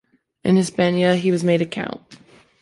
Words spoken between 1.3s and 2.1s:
was made a count.